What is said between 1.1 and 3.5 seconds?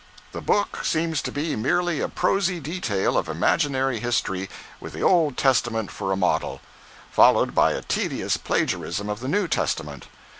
to be merely a prosy detail of